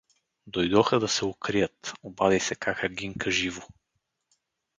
[0.47, 3.61] Дойдоха да се укрият— обади се кака Гинка живо.